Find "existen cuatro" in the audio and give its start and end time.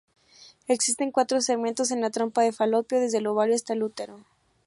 0.67-1.41